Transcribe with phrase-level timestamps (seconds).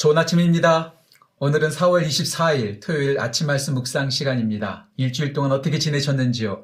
[0.00, 0.94] 좋은 아침입니다.
[1.40, 4.88] 오늘은 4월 24일 토요일 아침 말씀 묵상 시간입니다.
[4.96, 6.62] 일주일 동안 어떻게 지내셨는지요?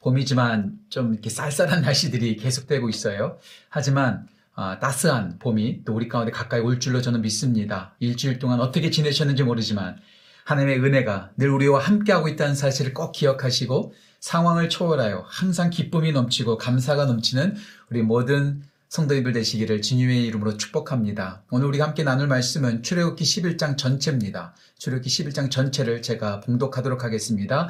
[0.00, 3.36] 봄이지만 좀 이렇게 쌀쌀한 날씨들이 계속되고 있어요.
[3.68, 7.94] 하지만 아, 따스한 봄이 또 우리 가운데 가까이 올 줄로 저는 믿습니다.
[8.00, 9.98] 일주일 동안 어떻게 지내셨는지 모르지만
[10.44, 17.04] 하나님의 은혜가 늘 우리와 함께하고 있다는 사실을 꼭 기억하시고 상황을 초월하여 항상 기쁨이 넘치고 감사가
[17.04, 17.54] 넘치는
[17.90, 21.42] 우리 모든 성도님들 되시기를 주님의 이름으로 축복합니다.
[21.50, 24.54] 오늘 우리가 함께 나눌 말씀은 출애굽기 11장 전체입니다.
[24.78, 27.68] 출애굽기 11장 전체를 제가 봉독하도록 하겠습니다.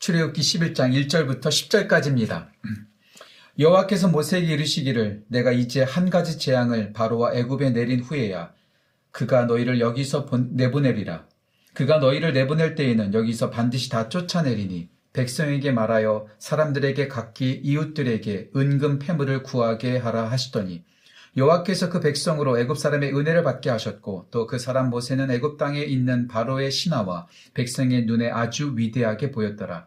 [0.00, 2.48] 출애굽기 11장 1절부터 10절까지입니다.
[3.60, 8.52] 여호와께서 모세에게 이르시기를 내가 이제 한 가지 재앙을 바로와 애굽에 내린 후에야
[9.12, 11.28] 그가 너희를 여기서 내보내리라.
[11.74, 19.44] 그가 너희를 내보낼 때에는 여기서 반드시 다 쫓아내리니 백성에게 말하여 사람들에게 각기 이웃들에게 은금 패물을
[19.44, 20.84] 구하게 하라 하시더니
[21.36, 26.28] 여호와께서 그 백성으로 애굽 사람의 은혜를 받게 하셨고 또 그 사람 모세는 애굽 땅에 있는
[26.28, 29.86] 바로의 신하와 백성의 눈에 아주 위대하게 보였더라.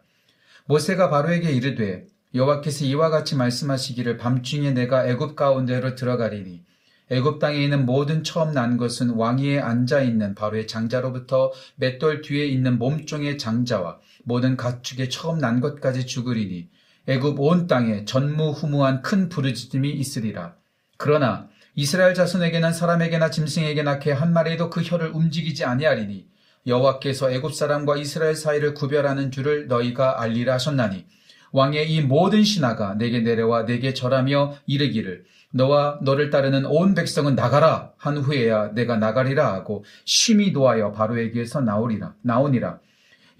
[0.66, 6.64] 모세가 바로에게 이르되 여호와께서 이와 같이 말씀하시기를 밤중에 내가 애굽 가운데로 들어가리니
[7.10, 12.78] 애굽 땅에 있는 모든 처음 난 것은 왕위에 앉아 있는 바로의 장자로부터 맷돌 뒤에 있는
[12.78, 16.68] 몸종의 장자와 모든 가축의 처음 난 것까지 죽으리니
[17.06, 20.54] 애굽 온 땅에 전무후무한 큰 부르짖음이 있으리라.
[20.98, 26.26] 그러나 이스라엘 자손에게는 사람에게나 짐승에게나 개 한 마리도 그 혀를 움직이지 아니하리니
[26.66, 31.06] 여호와께서 애굽 사람과 이스라엘 사이를 구별하는 줄을 너희가 알리라 하셨나니
[31.52, 37.92] 왕의 이 모든 신하가 내게 내려와 내게 절하며 이르기를 너와 너를 따르는 온 백성은 나가라
[37.96, 42.80] 한 후에야 내가 나가리라 하고 심히 노하여 바로에게서 나오리라 나오니라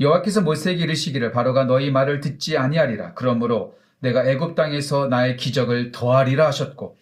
[0.00, 6.46] 여호와께서 모세에게 이르시기를 바로가 너희 말을 듣지 아니하리라 그러므로 내가 애굽 땅에서 나의 기적을 더하리라
[6.46, 6.96] 하셨고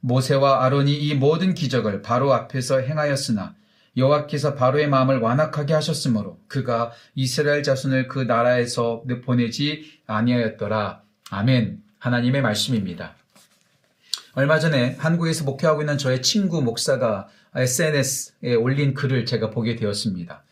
[0.00, 3.54] 모세와 아론이 이 모든 기적을 바로 앞에서 행하였으나
[3.96, 11.00] 여호와께서 바로의 마음을 완악하게 하셨으므로 그가 이스라엘 자손을 그 나라에서 보내지 아니하였더라.
[11.30, 11.82] 아멘.
[11.98, 13.14] 하나님의 말씀입니다.
[14.34, 20.44] 얼마 전에 한국에서 목회하고 있는 저의 친구 목사가 SNS에 올린 글을 제가 보게 되었습니다.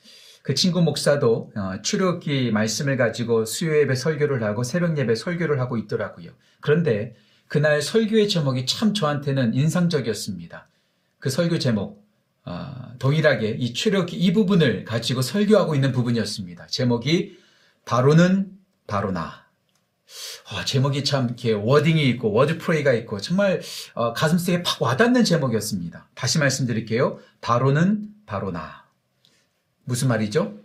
[0.44, 5.78] 그 친구 목사도 어, 출애굽기 말씀을 가지고 수요 예배 설교를 하고 새벽 예배 설교를 하고
[5.78, 6.32] 있더라고요.
[6.60, 7.16] 그런데
[7.48, 10.68] 그날 설교의 제목이 참 저한테는 인상적이었습니다.
[11.18, 12.06] 그 설교 제목
[12.44, 16.66] 어, 동일하게 이 출애굽기 이 부분을 가지고 설교하고 있는 부분이었습니다.
[16.66, 17.38] 제목이
[17.86, 18.52] 바로는
[18.86, 19.46] 바로 나.
[20.52, 23.62] 어, 제목이 참 이렇게 wording이 있고 wordplay가 있고 정말
[23.94, 26.10] 어, 가슴속에 팍 와닿는 제목이었습니다.
[26.14, 27.18] 다시 말씀드릴게요.
[27.40, 28.83] 바로는 바로나.
[29.84, 30.58] 무슨 말이죠?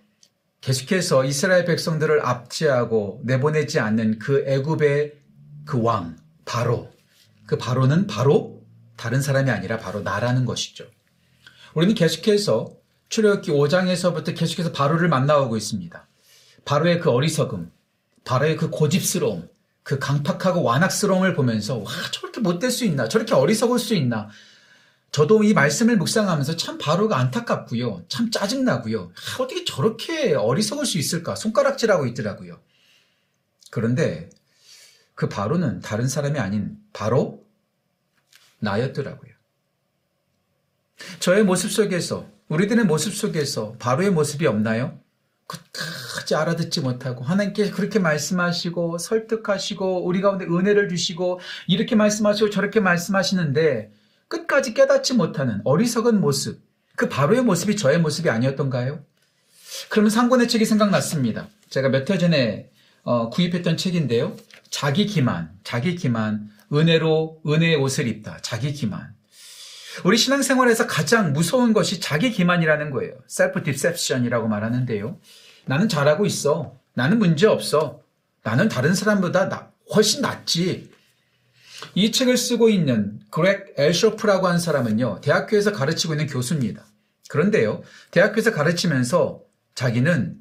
[0.62, 5.14] 계속해서 이스라엘 백성들을 압제하고 내보내지 않는 그 애굽의
[5.66, 6.90] 그 왕 바로
[7.46, 8.62] 그 바로는 바로
[8.98, 10.86] 다른 사람이 아니라 바로 나라는 것이죠.
[11.74, 12.74] 우리는 계속해서
[13.10, 16.08] 출애굽기 5장에서부터 계속해서 바로를 만나오고 있습니다.
[16.66, 17.72] 바로의 그 어리석음,
[18.26, 19.48] 바로의 그 고집스러움,
[19.84, 24.30] 그 강팍하고 완악스러움을 보면서 와 저렇게 못될 수 있나, 저렇게 어리석을 수 있나.
[25.12, 29.12] 저도 이 말씀을 묵상하면서 참 바로가 안타깝고요, 참 짜증나고요.
[29.16, 31.36] 아, 어떻게 저렇게 어리석을 수 있을까?
[31.36, 32.60] 손가락질하고 있더라고요.
[33.72, 34.30] 그런데
[35.16, 37.44] 그 바로는 다른 사람이 아닌 바로
[38.60, 39.32] 나였더라고요.
[41.20, 45.00] 저의 모습 속에서, 우리들의 모습 속에서 바로의 모습이 없나요?
[45.48, 53.92] 끝까지 알아듣지 못하고 하나님께 그렇게 말씀하시고 설득하시고 우리 가운데 은혜를 주시고 이렇게 말씀하시고 저렇게 말씀하시는데
[54.30, 56.62] 끝까지 깨닫지 못하는 어리석은 모습
[56.96, 59.04] 그 바로의 모습이 저의 모습이 아니었던가요?
[59.90, 61.48] 그러면서 한 권의 책이 생각났습니다.
[61.70, 62.70] 제가 몇 해 전에
[63.04, 64.36] 어, 구입했던 책인데요.
[64.70, 68.38] 자기 기만, 자기 기만, 은혜로 은혜의 옷을 입다.
[68.42, 69.14] 자기 기만.
[70.04, 73.14] 우리 신앙생활에서 가장 무서운 것이 자기 기만이라는 거예요.
[73.28, 75.18] self-deception이라고 말하는데요.
[75.66, 76.76] 나는 잘하고 있어.
[76.94, 78.02] 나는 문제 없어.
[78.44, 80.89] 나는 다른 사람보다 나, 훨씬 낫지.
[81.96, 86.86] 이 책을 쓰고 있는 그렉 엘쇼프라고 하는 사람은요, 대학교에서 가르치고 있는 교수입니다.
[87.30, 87.82] 그런데요,
[88.12, 89.42] 대학교에서 가르치면서
[89.76, 90.38] 자기는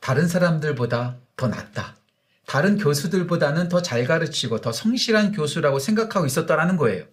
[0.00, 1.96] 다른 사람들보다 더 낫다.
[2.46, 7.04] 다른 교수들보다는 더 잘 가르치고 더 성실한 교수라고 생각하고 있었다라는 거예요.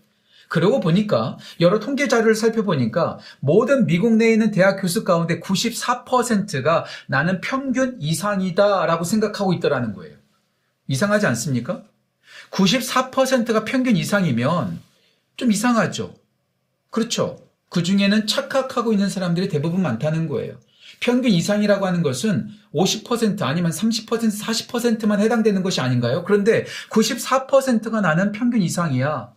[0.49, 7.41] 그러고 보니까 여러 통계 자료를 살펴보니까 모든 미국 내에 있는 대학 교수 가운데 94%가 나는
[7.41, 10.15] 평균 이상이다라고 생각하고 있더라는 거예요.
[10.87, 11.83] 이상하지 않습니까?
[12.51, 14.79] 94%가 평균 이상이면
[15.35, 16.15] 좀 이상하죠.
[16.89, 17.39] 그렇죠.
[17.69, 20.57] 그 중에는 착각하고 있는 사람들이 대부분 많다는 거예요.
[20.99, 26.23] 평균 이상이라고 하는 것은 50% 아니면 30% 40%만 해당되는 것이 아닌가요?
[26.23, 29.31] 그런데 94%가 나는 평균 이상이야.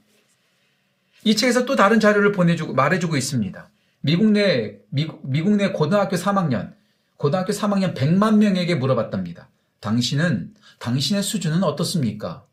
[1.25, 3.69] 이 책에서 또 다른 자료를 보내주고 말해주고 있습니다.
[4.01, 6.73] 미국 내 미국, 미국 내 고등학교 3학년
[7.17, 9.49] 고등학교 3학년 100만 명에게 물어봤답니다.
[9.81, 12.45] 당신은 당신의 수준은 어떻습니까?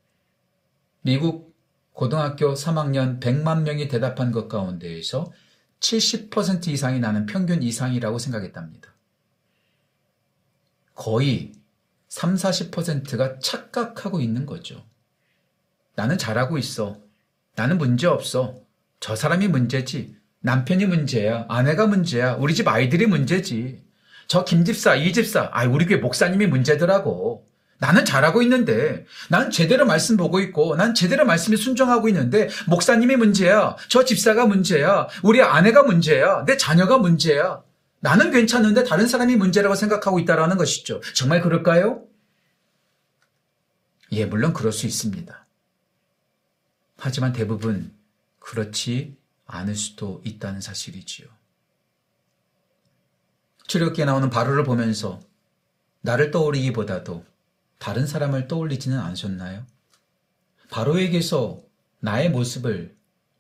[1.08, 1.56] 미국
[1.94, 5.32] 고등학교 3학년 100만 명이 대답한 것 가운데에서
[5.80, 8.94] 70% 이상이 나는 평균 이상이라고 생각했답니다.
[10.96, 11.54] 거의
[12.10, 14.84] 3, 40%가 착각하고 있는 거죠.
[15.96, 17.00] 나는 잘하고 있어.
[17.56, 18.58] 나는 문제 없어.
[19.00, 20.14] 저 사람이 문제지.
[20.42, 21.46] 남편이 문제야.
[21.48, 22.34] 아내가 문제야.
[22.34, 23.82] 우리 집 아이들이 문제지.
[24.28, 27.47] 저 김집사, 이집사, 아, 우리 교회 목사님이 문제더라고.
[27.80, 33.76] 나는 잘하고 있는데, 난 제대로 말씀 보고 있고, 난 제대로 말씀에 순종하고 있는데, 목사님이 문제야.
[33.88, 35.08] 저 집사가 문제야.
[35.24, 36.44] 우리 아내가 문제야.
[36.46, 37.62] 내 자녀가 문제야.
[38.00, 41.02] 나는 괜찮은데 다른 사람이 문제라고 생각하고 있다라는 것이죠.
[41.16, 42.04] 정말 그럴까요?
[44.12, 45.46] 예, 물론 그럴 수 있습니다.
[46.98, 47.94] 하지만 대부분
[48.40, 51.28] 그렇지 않을 수도 있다는 사실이지요.
[53.68, 55.20] 출애굽기에 나오는 바로를 보면서
[56.02, 57.26] 나를 떠올리기보다도
[57.78, 59.66] 다른 사람을 떠올리지는 않으셨나요?
[60.70, 61.62] 바로에게서
[62.00, 62.96] 나의 모습을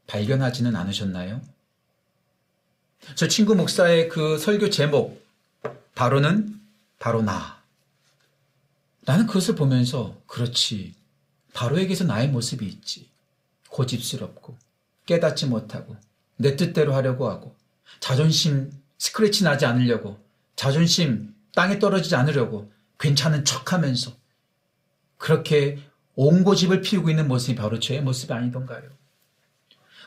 [0.07, 1.41] 발견하지는 않으셨나요?
[3.15, 5.25] 저 친구 목사의 그 설교 제목,
[5.95, 6.59] 바로는
[6.99, 7.61] 바로 나.
[9.01, 10.93] 나는 그것을 보면서, 그렇지.
[11.53, 13.09] 바로에게서 나의 모습이 있지.
[13.69, 14.57] 고집스럽고,
[15.05, 15.95] 깨닫지 못하고,
[16.35, 17.55] 내 뜻대로 하려고 하고,
[17.99, 20.19] 자존심 스크래치 나지 않으려고,
[20.55, 24.16] 자존심 땅에 떨어지지 않으려고, 괜찮은 척 하면서,
[25.17, 25.79] 그렇게
[26.15, 28.83] 온 고집을 피우고 있는 모습이 바로 저의 모습이 아니던가요?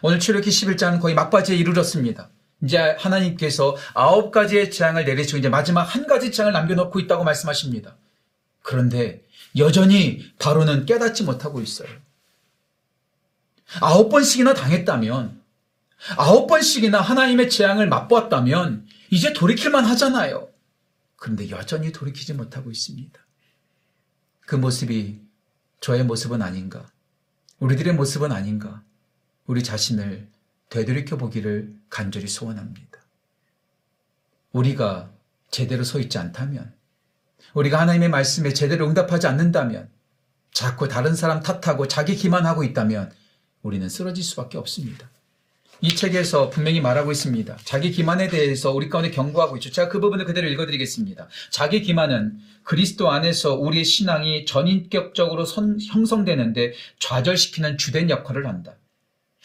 [0.02, 2.30] 오늘 출애기 11장은 거의 막바지에 이르렀습니다.
[2.62, 7.96] 이제 하나님께서 아홉 가지의 재앙을 내리시고 이제 마지막 한 가지 재앙을 남겨놓고 있다고 말씀하십니다.
[8.62, 9.22] 그런데
[9.56, 11.88] 여전히 바로는 깨닫지 못하고 있어요.
[13.80, 15.40] 아홉 번씩이나 당했다면,
[16.16, 20.48] 아홉 번씩이나 하나님의 재앙을 맛보았다면, 이제 돌이킬만 하잖아요.
[21.16, 23.20] 그런데 여전히 돌이키지 못하고 있습니다.
[24.50, 25.20] 그 모습이
[25.80, 26.84] 저의 모습은 아닌가,
[27.60, 28.82] 우리들의 모습은 아닌가,
[29.46, 30.26] 우리 자신을
[30.70, 32.98] 되돌이켜 보기를 간절히 소원합니다.
[34.50, 35.08] 우리가
[35.52, 36.74] 제대로 서 있지 않다면,
[37.54, 39.88] 우리가 하나님의 말씀에 제대로 응답하지 않는다면,
[40.52, 43.12] 자꾸 다른 사람 탓하고 자기 기만하고 있다면,
[43.62, 45.08] 우리는 쓰러질 수밖에 없습니다.
[45.82, 47.56] 이 책에서 분명히 말하고 있습니다.
[47.64, 49.70] 자기 기만에 대해서 우리 가운데 경고하고 있죠.
[49.70, 51.28] 제가 그 부분을 그대로 읽어드리겠습니다.
[51.50, 58.76] 자기 기만은 그리스도 안에서 우리의 신앙이 전인격적으로 선, 형성되는데 좌절시키는 주된 역할을 한다.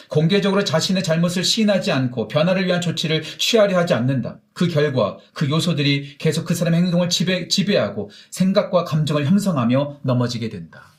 [0.09, 4.41] 공개적으로 자신의 잘못을 시인하지 않고 변화를 위한 조치를 취하려 하지 않는다.
[4.53, 10.91] 그 결과 그 요소들이 계속 그 사람의 행동을 지배, 지배하고 생각과 감정을 형성하며 넘어지게 된다.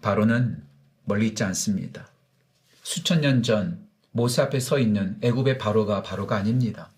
[0.00, 0.62] 바로는
[1.04, 2.08] 멀리 있지 않습니다.
[2.88, 6.90] 수천 년 전 모세 앞에 서 있는 애굽의 바로가 바로가 아닙니다.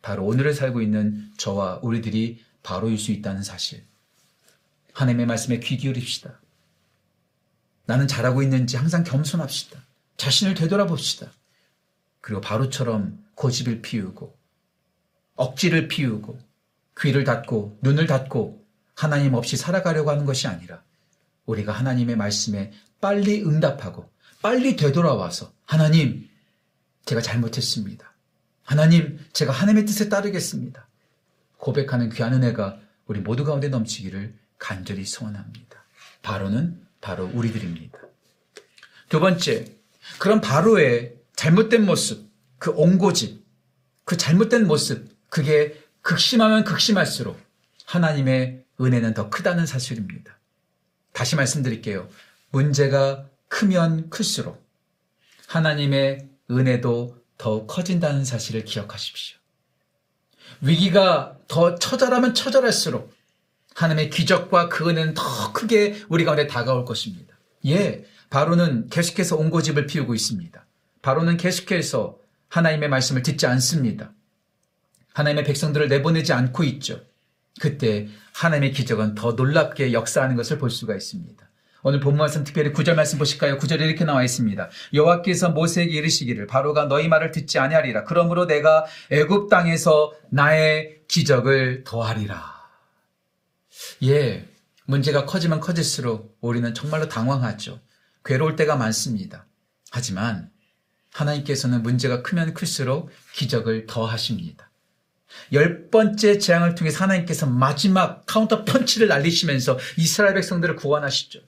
[0.00, 3.84] 바로 오늘을 살고 있는 저와 우리들이 바로일 수 있다는 사실.
[4.94, 6.40] 하나님의 말씀에 귀 기울입시다.
[7.84, 9.84] 나는 잘하고 있는지 항상 겸손합시다.
[10.16, 11.30] 자신을 되돌아봅시다.
[12.22, 14.34] 그리고 바로처럼 고집을 피우고
[15.36, 16.38] 억지를 피우고
[16.98, 18.64] 귀를 닫고 눈을 닫고
[18.94, 20.82] 하나님 없이 살아가려고 하는 것이 아니라
[21.44, 24.13] 우리가 하나님의 말씀에 빨리 응답하고
[24.44, 26.28] 빨리 되돌아와서 하나님
[27.06, 28.12] 제가 잘못했습니다.
[28.62, 30.86] 하나님 제가 하나님의 뜻에 따르겠습니다.
[31.56, 35.86] 고백하는 귀한 은혜가 우리 모두 가운데 넘치기를 간절히 소원합니다.
[36.20, 37.98] 바로는 바로 우리들입니다.
[39.08, 39.64] 두 번째,
[40.18, 43.42] 그런 바로의 잘못된 모습, 그 옹고집,
[44.04, 47.40] 그 잘못된 모습, 그게 극심하면 극심할수록
[47.86, 50.38] 하나님의 은혜는 더 크다는 사실입니다.
[51.14, 52.10] 다시 말씀드릴게요.
[52.50, 54.68] 문제가 크면 클수록
[55.46, 59.38] 하나님의 은혜도 더 커진다는 사실을 기억하십시오.
[60.60, 63.14] 위기가 더 처절하면 처절할수록
[63.76, 67.36] 하나님의 기적과 그 은혜는 더 크게 우리 가운데 다가올 것입니다.
[67.66, 70.66] 예, 바로는 계속해서 온고집을 피우고 있습니다.
[71.02, 72.18] 바로는 계속해서
[72.48, 74.12] 하나님의 말씀을 듣지 않습니다.
[75.12, 77.00] 하나님의 백성들을 내보내지 않고 있죠.
[77.60, 81.44] 그때 하나님의 기적은 더 놀랍게 역사하는 것을 볼 수가 있습니다.
[81.86, 83.58] 오늘 본문 말씀 특별히 구절 말씀 보실까요?
[83.58, 84.70] 구절에 이렇게 나와 있습니다.
[84.94, 88.04] 여호와께서 모세에게 이르시기를 바로가 너희 말을 듣지 아니하리라.
[88.04, 92.42] 그러므로 내가 애굽 땅에서 나의 기적을 더하리라.
[94.02, 94.48] 예,
[94.86, 97.78] 문제가 커지면 커질수록 우리는 정말로 당황하죠.
[98.24, 99.44] 괴로울 때가 많습니다.
[99.90, 100.48] 하지만
[101.12, 104.70] 하나님께서는 문제가 크면 클수록 기적을 더 하십니다.
[105.52, 111.40] 열 번째 재앙을 통해 하나님께서 마지막 카운터 펀치를 날리시면서 이스라엘 백성들을 구원하시죠.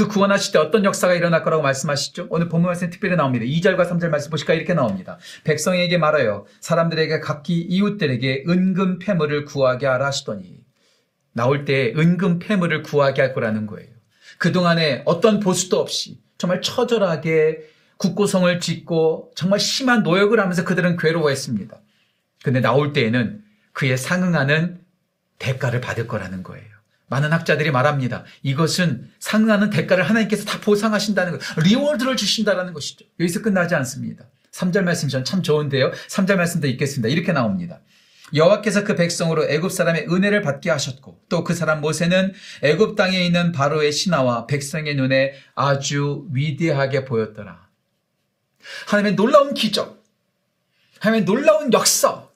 [0.00, 2.28] 그 구원하실 때 어떤 역사가 일어날 거라고 말씀하시죠?
[2.30, 3.44] 오늘 본문 말씀 특별히 나옵니다.
[3.44, 5.18] 2절과 3절 말씀 보니까 이렇게 나옵니다.
[5.44, 10.56] 백성에게 말하여 사람들에게 각기 이웃들에게 은금 패물을 구하게 하라 하시더니
[11.34, 13.90] 나올 때 은금 패물을 구하게 할 거라는 거예요.
[14.38, 17.58] 그동안에 어떤 보수도 없이 정말 처절하게
[17.98, 21.78] 국고성을 짓고 정말 심한 노역을 하면서 그들은 괴로워했습니다.
[22.42, 23.42] 근데 나올 때에는
[23.74, 24.80] 그에 상응하는
[25.38, 26.79] 대가를 받을 거라는 거예요.
[27.10, 28.24] 많은 학자들이 말합니다.
[28.42, 33.04] 이것은 상응하는 대가를 하나님께서 다 보상하신다는 것, 리워드를 주신다는 것이죠.
[33.18, 34.24] 여기서 끝나지 않습니다.
[34.52, 35.90] 3절 말씀이 전참 좋은데요.
[36.08, 37.08] 3절 말씀도 읽겠습니다.
[37.08, 37.80] 이렇게 나옵니다.
[38.32, 43.50] 여호와께서 그 백성으로 애굽 사람의 은혜를 받게 하셨고 또 그 사람 모세는 애굽 땅에 있는
[43.50, 47.68] 바로의 신하와 백성의 눈에 아주 위대하게 보였더라.
[48.86, 50.04] 하나님의 놀라운 기적,
[51.00, 52.28] 하나님의 놀라운 역사,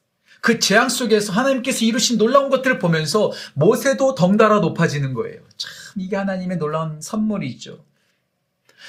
[0.44, 5.40] 그 재앙 속에서 하나님께서 이루신 놀라운 것들을 보면서 모세도 덩달아 높아지는 거예요.
[5.56, 7.82] 참 이게 하나님의 놀라운 선물이죠.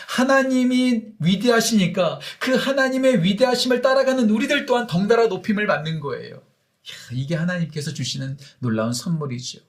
[0.09, 6.41] 하나님이 위대하시니까 그 하나님의 위대하심을 따라가는 우리들 또한 덩달아 높임을 받는 거예요.
[7.13, 9.61] 이게 하나님께서 주시는 놀라운 선물이죠.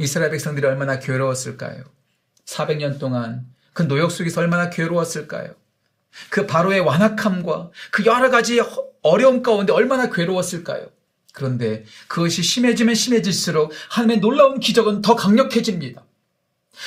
[0.00, 1.84] 이스라엘 백성들이 얼마나 괴로웠을까요?
[2.46, 5.54] 400년 동안 그 노역 속에서 얼마나 괴로웠을까요?
[6.30, 8.60] 그 바로의 완악함과 그 여러 가지
[9.02, 10.95] 어려움 가운데 얼마나 괴로웠을까요?
[11.36, 16.02] 그런데 그것이 심해지면 심해질수록 하나님의 놀라운 기적은 더 강력해집니다.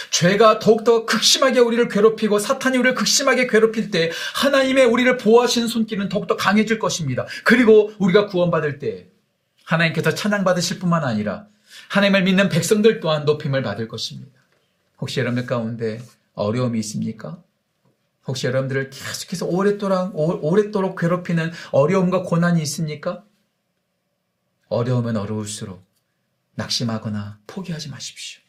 [0.10, 6.36] 죄가 더욱더 극심하게 우리를 괴롭히고 사탄이 우리를 극심하게 괴롭힐 때 하나님의 우리를 보호하시는 손길은 더욱더
[6.36, 7.28] 강해질 것입니다.
[7.44, 9.06] 그리고 우리가 구원받을 때
[9.66, 11.46] 하나님께서 찬양받으실 뿐만 아니라
[11.90, 14.32] 하나님을 믿는 백성들 또한 높임을 받을 것입니다.
[15.00, 16.02] 혹시 여러분들 가운데
[16.34, 17.40] 어려움이 있습니까?
[18.26, 23.24] 혹시 여러분들을 계속해서 오랫도록, 오랫도록 괴롭히는 어려움과 고난이 있습니까?
[24.70, 25.84] 어려우면 어려울수록
[26.56, 28.42] 낙심하거나 포기하지 마십시오.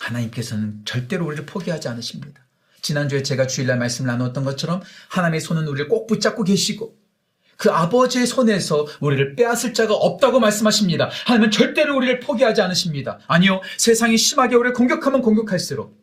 [0.00, 2.46] 하나님께서는 절대로 우리를 포기하지 않으십니다.
[2.80, 6.98] 지난주에 제가 주일날 말씀을 나누었던 것처럼 하나님의 손은 우리를 꼭 붙잡고 계시고
[7.56, 11.10] 그 아버지의 손에서 우리를 빼앗을 자가 없다고 말씀하십니다.
[11.26, 13.18] 하나님은 절대로 우리를 포기하지 않으십니다.
[13.26, 13.60] 아니요.
[13.76, 16.00] 세상이 심하게 우리를 공격하면 공격할수록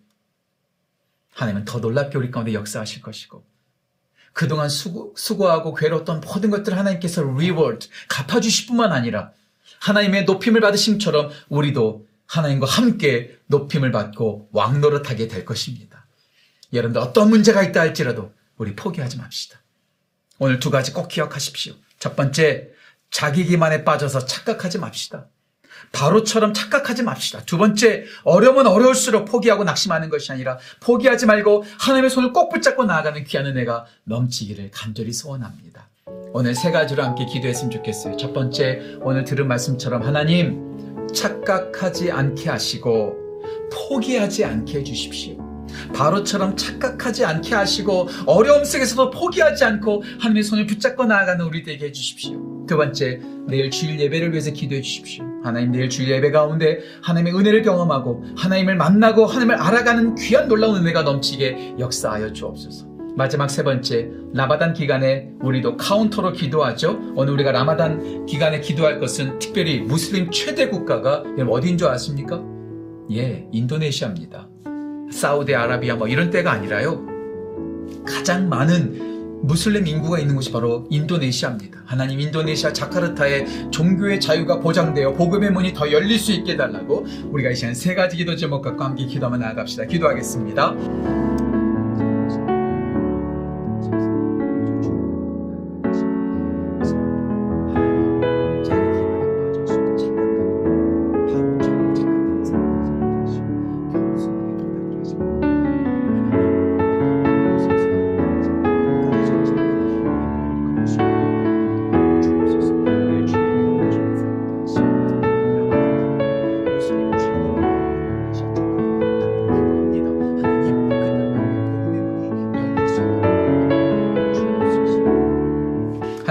[1.31, 3.43] 하나님은 더 놀랍게 우리 가운데 역사하실 것이고
[4.33, 9.31] 그동안 수고, 수고하고 괴로웠던 모든 것들을 하나님께서 reward 갚아주실 뿐만 아니라
[9.79, 16.05] 하나님의 높임을 받으심처럼 우리도 하나님과 함께 높임을 받고 왕노릇하게 될 것입니다.
[16.73, 19.61] 여러분들 어떤 문제가 있다 할지라도 우리 포기하지 맙시다.
[20.39, 21.73] 오늘 두 가지 꼭 기억하십시오.
[21.99, 22.69] 첫 번째,
[23.09, 25.27] 자기 기만에 빠져서 착각하지 맙시다.
[25.91, 27.41] 바로처럼 착각하지 맙시다.
[27.45, 33.23] 두 번째, 어려우면 어려울수록 포기하고 낙심하는 것이 아니라 포기하지 말고 하나님의 손을 꼭 붙잡고 나아가는
[33.23, 35.87] 귀한 은혜가 넘치기를 간절히 소원합니다.
[36.33, 38.17] 오늘 세 가지로 함께 기도했으면 좋겠어요.
[38.17, 43.15] 첫 번째, 오늘 들은 말씀처럼 하나님 착각하지 않게 하시고
[43.71, 45.46] 포기하지 않게 해주십시오.
[45.93, 52.65] 바로처럼 착각하지 않게 하시고 어려움 속에서도 포기하지 않고 하나님의 손을 붙잡고 나아가는 우리 되게 해주십시오.
[52.67, 55.23] 두 번째, 내일 주일 예배를 위해서 기도해 주십시오.
[55.43, 61.03] 하나님 내일 주일 예배 가운데 하나님의 은혜를 경험하고 하나님을 만나고 하나님을 알아가는 귀한 놀라운 은혜가
[61.03, 62.87] 넘치게 역사하여 주옵소서.
[63.15, 66.99] 마지막 세 번째, 라마단 기간에 우리도 카운터로 기도하죠.
[67.15, 72.43] 오늘 우리가 라마단 기간에 기도할 것은 특별히 무슬림 최대 국가가 어디인 줄 아십니까?
[73.11, 74.49] 예, 인도네시아입니다.
[75.11, 77.05] 사우디아라비아 뭐 이런 때가 아니라요.
[78.05, 79.07] 가장 많은
[79.43, 81.83] 무슬림 인구가 있는 곳이 바로 인도네시아입니다.
[81.85, 87.55] 하나님 인도네시아 자카르타의 종교의 자유가 보장되어 복음의 문이 더 열릴 수 있게 해달라고 우리가 이
[87.55, 89.85] 시간 세 가지 기도 제목 갖고 함께 기도하며 나아갑시다.
[89.85, 91.36] 기도하겠습니다.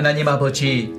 [0.06, 0.92] 하나님 아버지,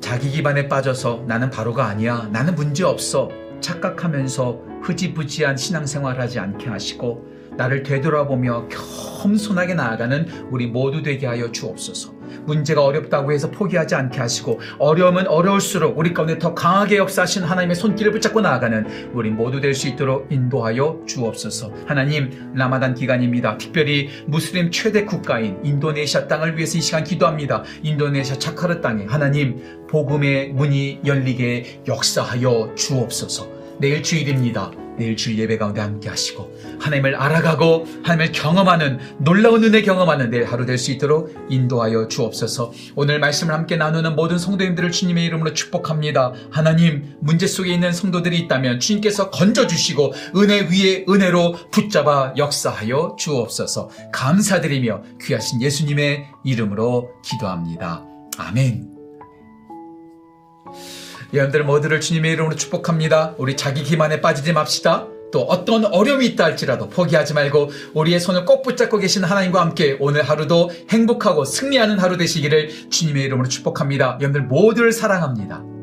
[0.00, 2.30] 자기 기반에 빠져서 나는 바로가 아니야.
[2.32, 3.28] 나는 문제 없어.
[3.60, 7.26] 착각하면서 흐지부지한 신앙생활 하지 않게 하시고
[7.58, 8.68] 나를 되돌아보며
[9.20, 12.17] 겸손하게 나아가는 우리 모두 되게 하여 주옵소서.
[12.44, 18.12] 문제가 어렵다고 해서 포기하지 않게 하시고 어려움은 어려울수록 우리 가운데 더 강하게 역사하신 하나님의 손길을
[18.12, 21.72] 붙잡고 나아가는 우리 모두 될 수 있도록 인도하여 주옵소서.
[21.86, 23.58] 하나님 라마단 기간입니다.
[23.58, 27.62] 특별히 무슬림 최대 국가인 인도네시아 땅을 위해서 이 시간 기도합니다.
[27.82, 33.48] 인도네시아 차카르 땅에 하나님 복음의 문이 열리게 역사하여 주옵소서.
[33.78, 34.87] 내일 주일입니다.
[34.98, 40.64] 내일 주일 예배 가운데 함께 하시고 하나님을 알아가고 하나님을 경험하는 놀라운 은혜 경험하는 내일 하루
[40.66, 42.72] 될 수 있도록 인도하여 주옵소서.
[42.94, 46.32] 오늘 말씀을 함께 나누는 모든 성도님들을 주님의 이름으로 축복합니다.
[46.50, 53.90] 하나님 문제 속에 있는 성도들이 있다면 주님께서 건져 주시고 은혜 위에 은혜로 붙잡아 역사하여 주옵소서.
[54.12, 58.04] 감사드리며 귀하신 예수님의 이름으로 기도합니다.
[58.38, 58.88] 아멘.
[61.32, 63.34] 여러분들 모두를 주님의 이름으로 축복합니다.
[63.38, 65.06] 우리 자기 기만에 빠지지 맙시다.
[65.30, 70.22] 또 어떤 어려움이 있다 할지라도 포기하지 말고 우리의 손을 꼭 붙잡고 계신 하나님과 함께 오늘
[70.22, 74.18] 하루도 행복하고 승리하는 하루 되시기를 주님의 이름으로 축복합니다.
[74.20, 75.77] 여러분들 모두를 사랑합니다.